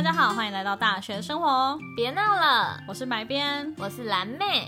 [0.00, 4.66] 大家好，欢迎来到大学生活，别闹了，我是白边，我是蓝妹。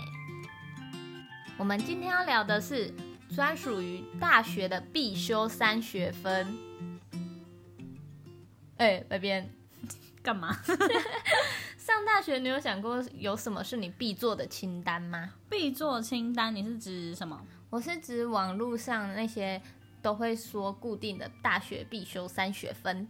[1.57, 2.93] 我们今天要聊的是
[3.33, 6.55] 专属于大学的必修三学分。
[8.77, 9.51] 哎，白边，
[10.21, 10.55] 干嘛？
[11.79, 15.31] 上大学你有想过有什么是你必做的清单吗？
[15.49, 17.43] 必做清单，你是指什么？
[17.71, 19.59] 我是指网络上那些
[19.99, 23.07] 都会说固定的大学必修三学分。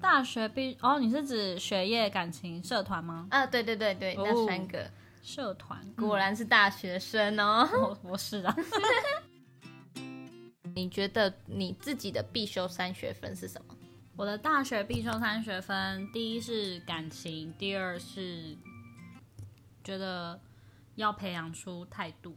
[0.00, 3.28] 大学必哦，你是指学业、感情、社团吗？
[3.30, 4.90] 啊，对对对对，那三个
[5.22, 7.68] 社团果然是大学生哦。
[7.72, 8.56] 我我是啊。
[10.74, 13.76] 你觉得你自己的必修三学分是什么？
[14.16, 18.56] 我的大学必修三学分，第一是感情，第二是
[19.84, 20.40] 觉得
[20.94, 22.36] 要培养出态度，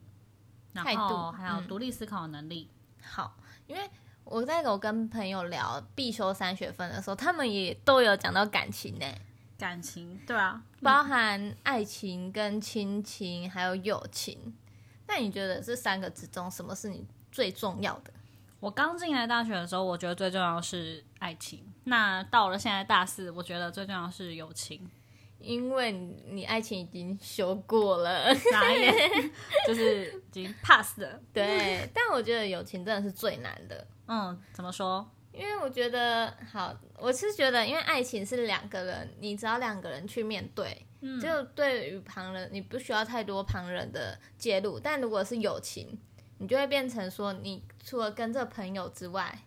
[0.73, 2.69] 然后还有独立思考能力。
[3.01, 3.37] 好，
[3.67, 3.89] 因为。
[4.25, 9.05] 我在我跟朋友聊必修三学分的时候，他们也都有讲到感情呢。
[9.57, 14.53] 感情，对啊，包含爱情、跟亲情，还有友情。
[15.07, 18.11] 那你觉得这三个之中，什么是你最重要的？
[18.59, 21.63] 我刚进来大学的时候，我觉得最重要是爱情。
[21.83, 24.89] 那到了现在大四，我觉得最重要是友情。
[25.39, 25.91] 因为
[26.29, 28.33] 你爱情已经修过了？
[29.67, 31.19] 就是已经 pass 了。
[31.33, 33.85] 对，但我觉得友情真的是最难的。
[34.07, 35.09] 嗯，怎么说？
[35.31, 40.85] 因为我觉得，好，我是觉得，因为爱情是两个人，你只要两个人去面对，
[41.21, 44.79] 就对于旁人，你不需要太多旁人的介入。
[44.79, 45.99] 但如果是友情，
[46.37, 49.39] 你就会变成说，你除了跟这朋友之外，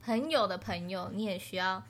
[0.00, 1.82] 朋友的朋友，你也需要。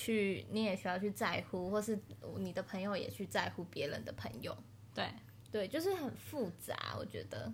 [0.00, 1.98] 去，你也需要去在乎，或是
[2.36, 4.56] 你的朋友也去在乎别人的朋友。
[4.94, 5.04] 对，
[5.50, 7.52] 对，就是很复杂，我觉得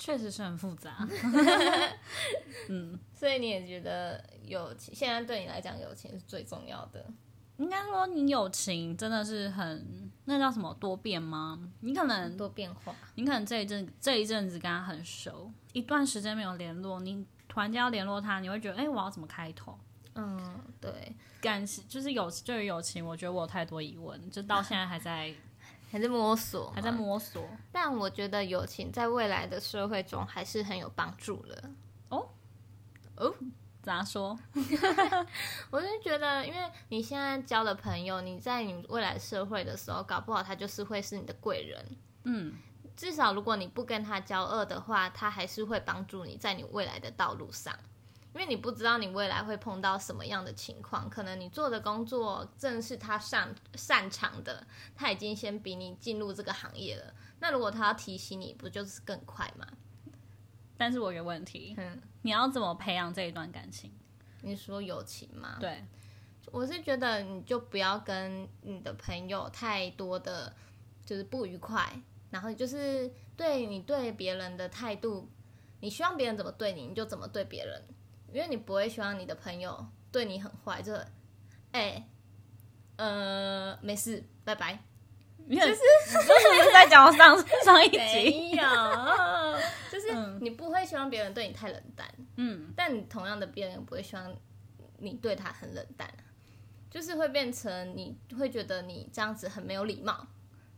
[0.00, 1.06] 确实是很复杂。
[2.70, 7.04] 嗯，所以你也觉得友情现在对你来讲，友情是最重要的。
[7.58, 11.70] 应该说，你友情真的是很那叫什么多变吗？
[11.80, 19.78] 你可能多变化，你可能这一阵这一阵子跟他很熟，一段时间没有联络，你突然间要联络他，你会觉得，哎，我要怎么开头？
[20.14, 25.32] 嗯，对，感情就是友，对于友情，我觉得我有太多疑问，就到现在还在，
[25.90, 27.42] 还在摸索，还在摸索。
[27.72, 31.70] 但我觉得友情在未来的社会中还是很有帮助的。
[32.10, 32.28] 哦
[33.16, 33.34] 哦，
[33.82, 34.38] 咋说？
[35.70, 36.58] 我是觉得，因为
[36.88, 41.84] 你现在交的朋友，你在你未来社会的时候，搞不好他就是会是你的贵人。
[42.24, 42.54] 嗯，
[42.96, 47.74] 至少如果你不跟他交恶的话，他还是会帮助你在你未来的道路上。
[48.32, 54.64] 因为你不知道你未来会碰到什么样的情况，可能你做的工作正是他擅擅长的，
[54.94, 57.12] 他已经先比你进入这个行业了。
[57.40, 59.66] 那如果他要提醒你，不就是更快吗？
[60.76, 63.92] 但是我有个问题，嗯，你要怎么培养这一段感情？
[64.42, 65.56] 你说友情吗？
[65.60, 65.84] 对，
[66.52, 70.54] 我是觉得你就不要跟你的朋友太多的
[71.04, 75.28] 就是不愉快，然后就是对你对别人的态度，
[75.80, 77.82] 你希望别人怎么对你，你就怎么对别人。
[78.32, 80.94] 因为你不会希望你的朋友对你很坏，就，
[81.72, 82.06] 哎，
[82.96, 84.78] 呃，没事，拜拜。
[85.48, 88.62] 就是，就是在讲上 上一集，没有，
[89.90, 94.32] 就是你不会希望别人对你太冷淡，嗯，但你同样的，别人不会希望
[94.98, 96.08] 你对他很冷淡，
[96.88, 100.24] 就是会变成你会觉得你这样子很没有礼貌，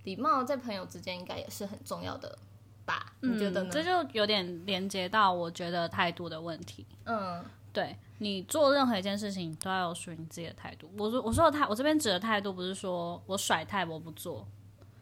[0.05, 2.39] 礼貌在朋友之间应该也是很重要的。
[2.85, 3.71] 吧，你觉得呢？
[3.71, 6.87] 这就有点连接到我觉得态度的问题。
[7.05, 10.91] 嗯，对你做任何一件事情都要有属于你自己的态度。
[10.99, 14.47] 我说我说的态，我这边指的态度不是说我甩态我不做。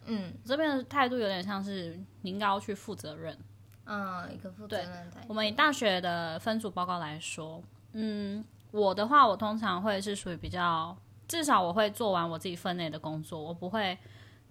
[0.04, 3.36] 嗯，这边的态度有点像是你应该要去负责任。
[3.84, 5.26] 嗯，一个负责任的态度。
[5.28, 10.96] 我们以大学的分组报告来说，嗯，我的话我通常会是属于比较，
[11.28, 13.98] 至少我会做完我自己分内的工作，我不会。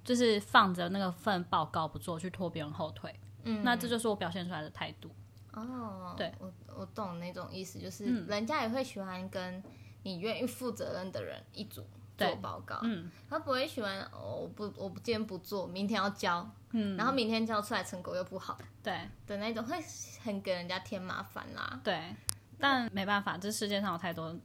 [0.03, 5.11] 就是放着那个份报告不做，去拖别人后腿，嗯，那这就是我表现出来的态度。
[5.53, 9.61] 哦，对，我我懂那种意思，就是人家也会喜欢跟
[10.03, 11.85] 你愿意负责任的人一组
[12.17, 18.93] 做报告，嗯，他不会喜欢哦，我不，我不今天不做，明天要交，嗯，然后明天交出来成果又不好，对。
[19.27, 19.77] 的那种，会
[20.23, 21.79] 很给人家添麻烦啦。
[21.83, 22.15] 对，
[22.59, 24.35] 但没办法，这世界上有太多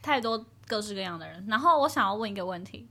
[0.00, 1.44] 太多各式各样的人。
[1.46, 2.88] 然后我想要问一个问题。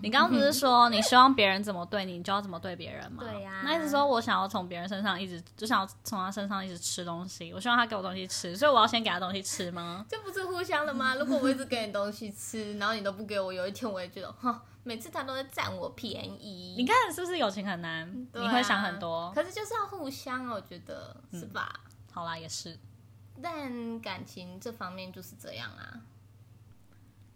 [0.00, 3.22] 你刚刚不是说你希望别人怎么对你，你就要怎么对别人吗？
[3.22, 3.60] 对呀。
[3.64, 10.04] 那意思说我想要从别人身上一直就想要从他身上一直吃东西，我希望他给我东西吃，所以我要先给他东西吃吗？
[10.08, 11.14] 这不是互相的吗？
[11.16, 16.74] 如果我一直给你东西吃，然后你都不给我，有一天我也觉得，哼，每次他都在占我便宜。
[16.78, 18.26] 你看是不是友情很难？
[18.32, 19.30] 你会想很多。
[19.34, 21.70] 可是就是要互相，我觉得是吧？
[22.10, 22.78] 好啦，也是。
[23.42, 26.00] 但感情这方面就是这样啊。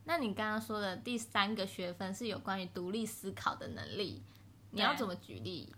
[0.09, 4.23] 那你刚刚说的第三个学分是有关于独立思考的能力，
[4.71, 5.71] 你要怎么举例？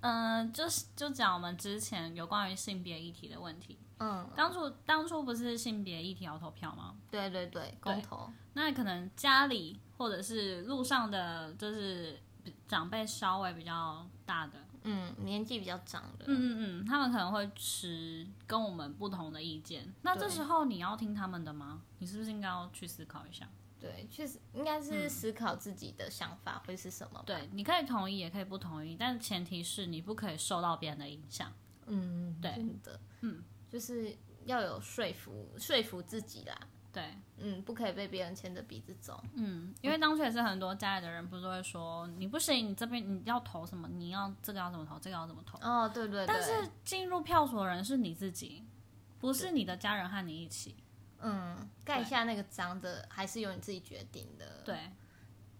[0.00, 3.76] 嗯，就是就讲我们之前有关于性别议题的问题。
[3.98, 6.94] 嗯，当初当初不是性别议题要投票吗？
[7.10, 8.30] 对对对，公投。
[8.52, 12.20] 那可能家里或者是路上的，就是
[12.68, 14.52] 长辈稍微比较大的，
[14.88, 19.92] 嗯，年纪比较长的，嗯嗯嗯，他们可能会持跟我们不同的意见。
[20.02, 21.82] 那这时候你要听他们的吗？
[21.98, 23.48] 你是不是应该要去思考一下？
[23.78, 27.22] 对，确实应该是思考自己的想法会是什么。
[27.26, 31.52] 对，你可以同意，也可以不同意，但是前提是你不可以受到别人的影响。
[31.86, 32.52] 嗯，对
[32.82, 36.58] 的，嗯，就是要有说服说服自己啦。
[36.96, 39.22] 对，嗯，不可以被别人牵着鼻子走。
[39.34, 45.58] 嗯，因为当初也是很多家里的人不是会说你不行，你这边你要投什么，你要这个要怎么投，这个要怎么投。
[45.60, 46.24] 哦，对对。
[46.26, 46.50] 但是
[46.86, 48.64] 进入票所的人是你自己，
[49.18, 50.74] 不是你的家人和你一起。
[51.18, 54.62] 嗯，盖下那个章的还是由你自己决定的。
[54.64, 54.90] 对，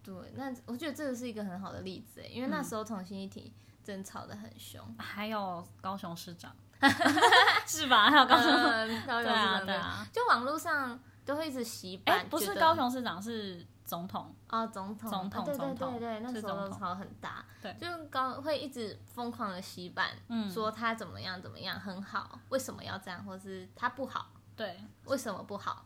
[0.02, 3.52] 对，那我觉得这个是一个很好的例子因为那时候同性一体
[3.84, 6.56] 争吵的很凶，还有高雄市长，
[7.66, 8.10] 是吧？
[8.10, 20.10] 还有高雄，对啊，对啊，就网络上都会一直洗版，不是高雄市长，是总统啊，总统，总统，对对对对，那时候吵很大，对，就高会一直疯狂的洗版，
[20.48, 24.30] 说他怎么样怎么样很好，为什么要这样，或是他不好。
[24.54, 25.84] 对，为什么不好？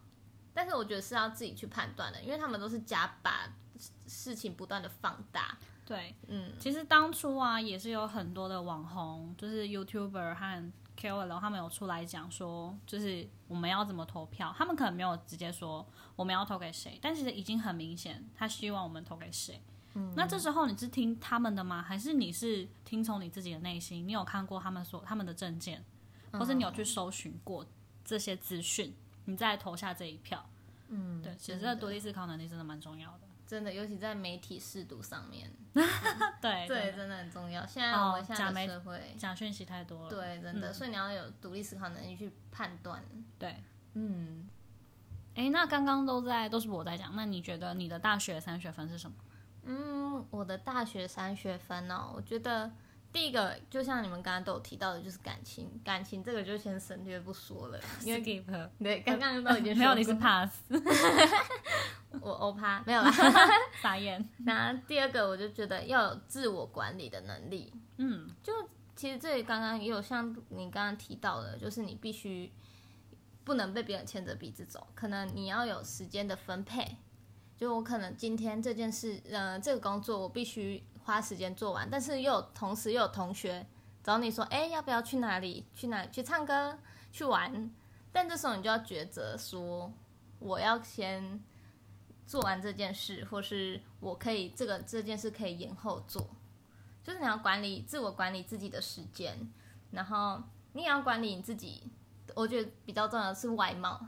[0.55, 3.49] 但是我觉得是要自己去判断的，因为他们都是假把
[4.07, 5.57] 事情不断的放大。
[5.87, 14.55] 对，嗯，其实当初啊，也是有很多的网红，就是 YouTuber 和 KOL，他们有出来讲说，就是我们要怎么投票。
[14.57, 19.63] 他们可能没有直接说我们要投给谁，但其实已经很明显，他希望我们投给谁。
[19.95, 21.83] 嗯，那这时候你是听他们的吗？
[21.83, 24.07] 还是你是听从你自己的内心？
[24.07, 25.85] 你有看过他们所他们的证件，
[26.33, 27.65] 或是你有去搜寻过？
[28.05, 28.95] 这些资讯，
[29.27, 30.45] 你再投下这一票。
[30.89, 33.21] 嗯，对，其实这独立思考能力真的蛮重要的，
[33.51, 35.51] 真的，尤其在媒体试读上面。
[36.41, 37.67] 对对，真的很重要。
[37.67, 40.09] 现在我们现在社会假讯息太多了。
[40.09, 43.03] 对，真的，所以你要有独立思考能力去判断。
[43.39, 43.57] 对，
[43.95, 44.49] 嗯。
[45.35, 49.17] 哎，那刚刚都在都是我在讲，那你觉得你的大学三学分是什么？
[49.65, 52.71] 嗯，我的大学三学分哦，我觉得。
[53.13, 58.21] 第一个就像你们刚刚都有提到的，就是感情，感情这个就先省略不说了，因为
[58.79, 60.61] 对刚刚都已经没有你是 pass，
[62.21, 63.11] 我欧趴没有啦，
[63.83, 64.25] 傻眼。
[64.47, 68.53] 那第二个我就觉得要有自我管理的能力，嗯，就
[68.95, 72.53] 其实这里刚刚也有像你刚刚提到的，就是你必须
[73.43, 76.97] 不能被别人牵着鼻子走，可能你要有时间的分配，
[77.57, 80.85] 就我可能今天这件事，呃，这个工作我必须。
[81.11, 83.67] 花时间做完，但是又同时又有同学
[84.01, 85.67] 找你说：“哎，要不要去哪里？
[85.75, 86.79] 去哪去唱歌？
[87.11, 87.69] 去玩？”
[88.13, 89.93] 但这时候你就要抉择，说
[90.39, 91.43] 我要先
[92.29, 96.31] 做完这件事，或是我可以这个这件事可以延后做。
[97.03, 99.37] 就是你要管理自我管理自己的时间，
[99.91, 100.41] 然后
[100.75, 101.83] 你也要管理你自己。
[102.37, 104.01] 我觉得比较重要的是外貌，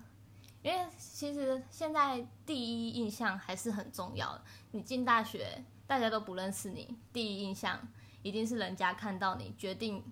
[0.63, 4.45] 因为其实现在第一印象还是很重要的。
[4.71, 5.65] 你进大学。
[5.93, 7.79] 大家都不认识你，第一印象
[8.23, 10.03] 一定是人家看到你决定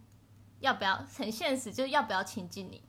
[0.59, 2.83] 要不要，很现实，就是要不要亲近你。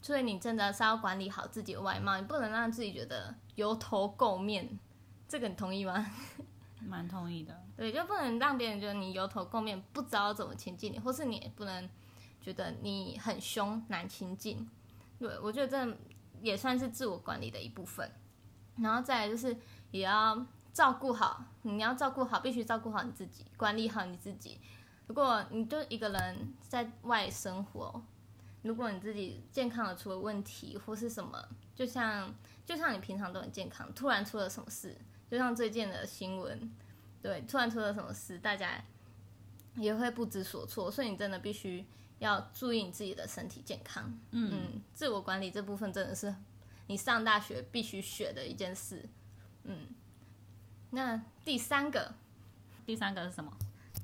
[0.00, 4.78] 所以你真的是要管理好自己的外貌，你不能让自己觉得油头垢面。
[5.26, 6.06] 这个你同意吗？
[6.86, 7.60] 蛮同意的。
[7.76, 11.90] 对，就不能让别人觉得你油头垢面，不知道怎么亲近你，或是你也不能
[12.40, 14.70] 觉得你很凶难亲近。
[15.18, 15.98] 对，我觉得这
[16.42, 18.08] 也算是自我管理的一部分。
[18.76, 19.56] 然后再来就是
[19.90, 20.46] 也要。
[20.72, 24.60] 照顾好，你要照顾好，必须照顾好你自己，管理好你自己。
[25.06, 28.00] 如果你就一个人在外生活，
[28.62, 32.32] 如果你自己健康的出了问题或是什么，就像
[32.64, 34.96] 就像你平常都很健康，突然出了什么事，
[35.28, 36.72] 就像最近的新闻，
[37.20, 38.84] 对，突然出了什么事，大家
[39.74, 40.88] 也会不知所措。
[40.88, 41.84] 所以你真的必须
[42.20, 44.16] 要注意你自己的身体健康。
[44.30, 46.32] 嗯，自我管理这部分真的是
[46.86, 49.08] 你上大学必须学的一件事。
[49.64, 49.88] 嗯。
[50.90, 52.12] 那第三个，
[52.84, 53.52] 第三个是什么？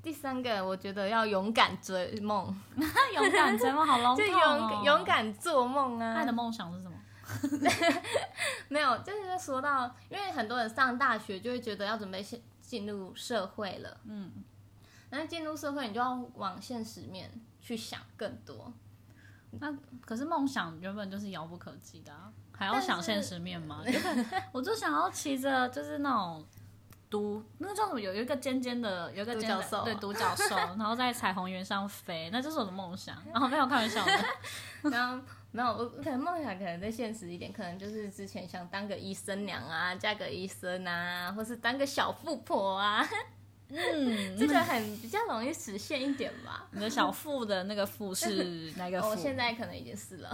[0.03, 2.55] 第三个我觉得要勇敢追梦，
[3.13, 6.13] 勇敢追梦好笼统， 就勇勇敢做梦啊！
[6.15, 6.97] 他的梦想是什么？
[8.69, 14.31] 没有，就是说到，因为很多人上大学就会觉得要准备进进入社会了，嗯，
[15.09, 17.29] 那进入社会你就要往现实面
[17.59, 18.71] 去想更多。
[19.59, 19.73] 那
[20.05, 22.13] 可是梦想原本就是遥不可及的，
[22.53, 23.83] 还要想现实面吗？
[24.53, 26.45] 我就想要骑着就是那种。
[27.09, 27.99] 独那个叫什么？
[27.99, 33.15] 有有一个尖尖的，有一个独角兽，对，独角兽，然后在彩虹云上飞，那就是我的梦想。
[33.31, 34.11] 然后没有开玩笑的。
[34.91, 43.07] 然后没有，我可能梦想可能再现实一点，可能就是之前想当个医生娘啊，嫁个医生啊，或是当个小富婆啊。
[43.69, 46.67] 嗯， 这个很比较容易实现一点吧。
[46.71, 49.09] 你的小富的那个富是 哪个富？
[49.09, 50.29] 我现在可能已经是了，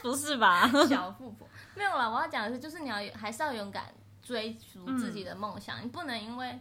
[0.00, 0.68] 不是吧？
[0.88, 2.08] 小富婆没有了。
[2.08, 3.86] 我要讲的是，就是你要还是要勇敢
[4.22, 6.58] 追逐自己的梦想，你不能因为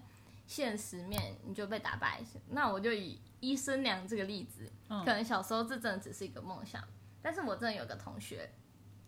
[0.48, 2.22] 现实面你就被打败。
[2.50, 6.84] 那我就以医生娘这个例子，可能小时候这真的只是一个梦想，
[7.22, 8.52] 但是我真的有个同学，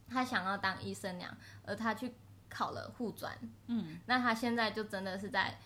[0.08, 2.14] 他想要当医生娘，而他去
[2.50, 5.58] 考了护专，嗯，那他现在就真的是在。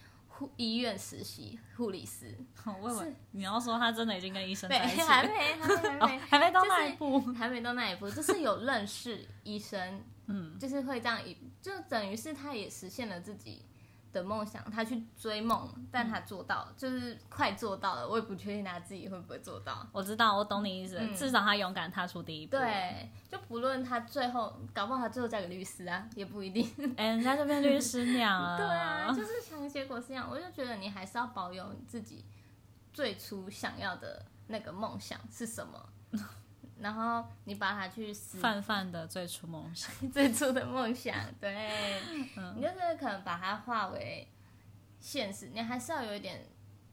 [0.56, 2.38] 医院实习护理师，
[2.80, 13.66] 我以为你要说他真的已经跟医生在一起，还没，还没，还没 到那一步，还没到那一步，就是有认识医生，嗯，就是会这样一，就等于是他也实现了自己。
[14.14, 18.08] 的梦想，他去追梦，但他做到，就是快做到了。
[18.08, 19.86] 我也不确定他自己会不会做到。
[19.92, 20.98] 我知道，我懂你意思。
[21.14, 22.52] 至少他勇敢踏出第一步。
[22.52, 26.66] 对，就不论他最后，搞不好他最后嫁给律师啊，也不一定。
[26.96, 28.56] 哎，人家就变律师娘啊。
[28.58, 30.28] 对啊，就是想结果是这样。
[30.32, 32.24] 我就觉得你还是要保有你自己
[32.94, 35.90] 最初想要的那个梦想是什么。
[36.80, 42.00] 然后你把它去泛泛的最初梦想， 最初的梦想， 对，
[42.38, 42.54] 嗯。
[42.56, 44.28] 你就是可能把它化为
[45.00, 46.46] 现实，你还是要有一点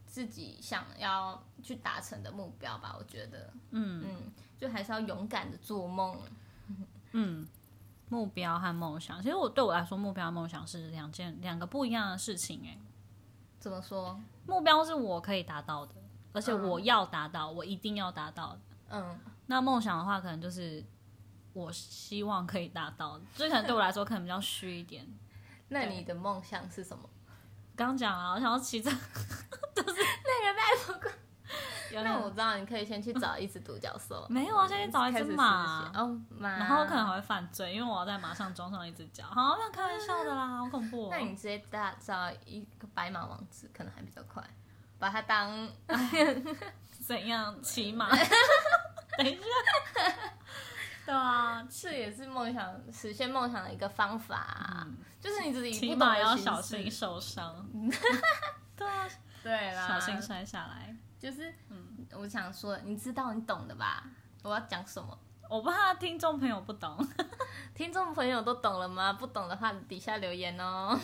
[0.06, 4.04] 自己想要去达成的目标吧，我觉得，嗯。
[4.08, 6.18] 嗯，就还是要勇敢的做梦，
[7.12, 7.46] 嗯，
[8.08, 12.78] 目标和梦想，其实我对我来说，目标和梦想是两件两个不一样的事情，哎，
[13.58, 14.18] 怎么说？
[14.46, 15.94] 目标是我可以达到的，
[16.32, 18.60] 而且我要达到，我一定要达到的，
[18.90, 19.18] 嗯。
[19.46, 20.84] 那梦想的话，可能就是
[21.52, 25.06] 我希望可以达到，这可能对我来说可能比较虚一点。
[25.68, 27.08] 那你的梦想是什么？
[27.76, 28.90] 刚讲啊，我想要骑着，
[29.74, 31.10] 就是那个太不够。
[32.02, 34.26] 那我知道，你可以先去找一只独角兽。
[34.30, 35.88] 没有啊，先去找一只马。
[35.94, 36.50] 哦，马。
[36.58, 39.24] 然后可能还会犯罪，因为我要在马上装上一只脚。
[39.26, 41.08] 好，开玩笑的啦，好恐怖。
[41.10, 44.42] 那你直接找找一个白马王子，可能还比较快，
[44.98, 45.68] 把它当
[47.06, 48.08] 怎样骑马？
[49.18, 49.42] 等一下，
[51.06, 54.87] 对啊，这也是梦想实现梦想的一个方法，
[55.21, 57.66] 就是你自己起码要小心受伤。
[58.76, 59.09] 对啊，
[59.42, 60.97] 对啦，小心摔下来。
[61.18, 64.04] 就是，嗯，我想说，你知道你懂的吧？
[64.42, 65.18] 我要讲什么？
[65.49, 66.97] 我怕听众朋友不懂，
[67.75, 69.12] 听众朋友都懂了吗？
[69.12, 70.99] 不懂的话，底下留言哦。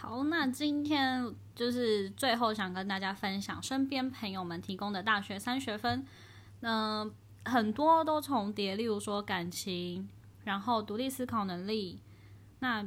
[0.00, 6.06] 好，那今天就是最后想跟大家分享身边朋友们提供的大学三学分，
[6.60, 7.12] 嗯，
[7.44, 10.08] 很多都重叠，例如说感情，
[10.44, 12.00] 然后独立思考能力。
[12.60, 12.86] 那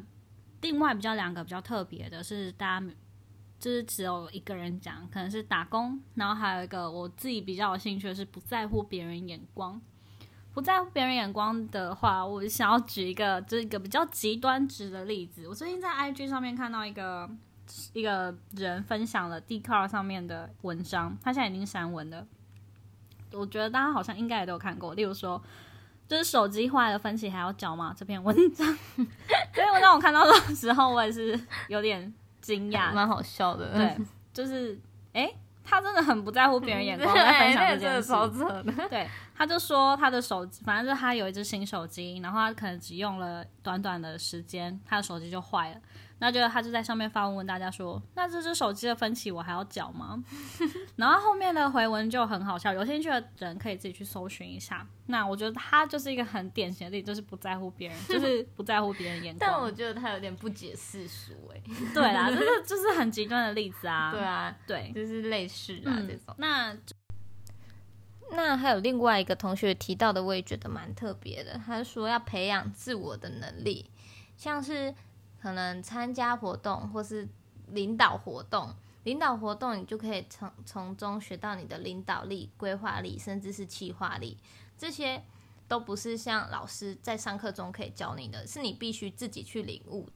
[0.62, 2.88] 另外比较两个比较特别的是，大家
[3.60, 9.82] 就是只有一个人讲，可能是打工，然后还有一个我自己比较有兴趣的是不在乎别人眼光。
[10.54, 15.48] 不在乎别人眼光的话，我想要举一个这个比较极端值的例子。
[15.48, 17.30] 我最近在 IG 上面看到一个
[17.94, 22.28] 一个人分享了 d c a r 上面的文章，他现在已经删文了。
[23.32, 25.42] 我觉得大家好像应该也都有看过，例如说，
[26.06, 27.96] 就是手机坏了分期还要缴吗？
[27.98, 28.68] 这篇文章，
[28.98, 31.40] 所以我当我看到的时候，我也是
[31.70, 33.72] 有点惊讶，蛮好笑的。
[33.72, 33.98] 对，
[34.34, 34.78] 就是
[35.14, 35.34] 哎。
[35.64, 38.12] 他真的很不在乎别人眼光，在分享这件事。
[38.90, 45.78] 对，他就说他的手机，反正就是他有一只新手机，然后他可能只用了短短的时间，他的手机就坏了。
[46.24, 50.24] 那就他就在上面发文问大家说：“那这只手机的分期我还要缴吗？”
[50.96, 54.86] 然后后面的回文就很好笑，有兴趣的人可以自己去搜寻一下。
[55.08, 59.40] 那我觉得他就是一个很典型的例子，就是不在乎别人，就是 不在乎别人眼光。
[59.40, 61.60] 但我觉得他有点不解世俗哎。
[61.92, 64.12] 对啦，这是就是很极端的例子啊。
[64.12, 66.36] 对啊，对，就是类似啊这种。
[66.38, 66.78] 那
[68.30, 71.60] 那还有另外一个同学提到的，我也觉得蛮特别的。
[71.66, 73.90] 他说要培养自我的能力，
[74.38, 74.94] 像是。
[75.42, 77.28] 可能参加活动或是
[77.70, 84.38] 领导活动，领导活动你就可以从从中学到你的领导力、规划力，甚至是企划力，
[84.78, 85.24] 这些
[85.68, 90.08] 都不是像老师在上课中可以教你的，是你必须自己去领悟。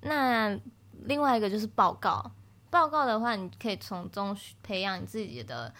[0.00, 0.58] 那
[1.04, 2.32] 另外一个就是报告，
[2.70, 5.72] 报告的话，你可以从中培养你自己的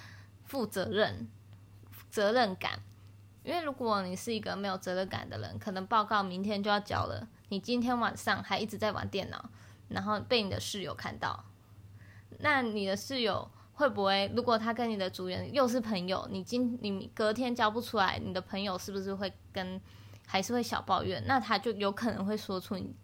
[0.45, 1.28] 负责任、
[2.11, 2.80] 责任感，
[3.42, 7.26] 因为如果你是一个没有责任感的人，可能报告明天就要交了。
[7.49, 9.50] 你今天晚上还一直在玩电脑，
[9.88, 11.45] 然后被你的室友看到，
[12.40, 14.31] 那你的室友会不会？
[14.37, 19.81] 如果他跟你的组员又是朋友，你今你隔天交不出来，你的朋友是不是会跟
[20.26, 21.23] 还是会小抱怨？
[21.26, 22.95] 那他就有可能会说出你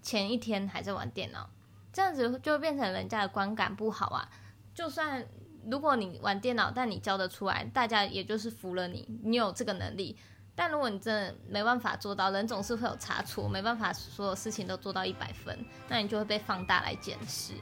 [0.00, 1.50] 前一天还在玩电脑，
[1.92, 4.28] 这样子就变成人家的观感不好啊。
[4.72, 5.26] 就算
[5.68, 10.16] 如果你玩电脑，但你交得出来，大家也就是服了你，你有这个能力。
[10.54, 17.54] 但如果你真的没办法做到，人总是会有差错，没办法所有事情都做到一百分，那你就会被放大来检视。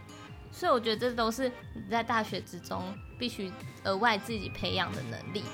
[0.51, 2.83] 所以我觉得这都是你在大学之中
[3.19, 3.53] 必须
[3.85, 5.45] 额外自己培养的能力。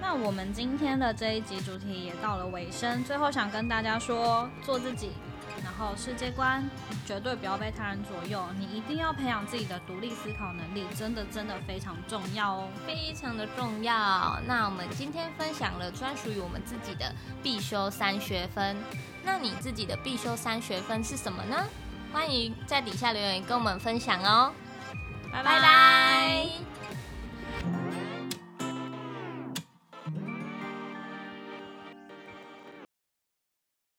[0.00, 5.10] 那我们今天的这一集主题也到了尾声，最后想跟大家说，做自己。
[5.78, 6.66] 然后世界观
[7.04, 14.40] 绝对不要被他人左右，你一定要培养自己的独立思考能力，真的真的非常重要哦，非常的重要。
[14.46, 18.74] 那我们今天分享了专属于我们自己的必修三学分，
[19.22, 21.62] 那你自己的必修三学分是什么呢？
[22.10, 24.52] 欢迎在底下留言跟我们分享哦，
[25.30, 26.75] 拜拜。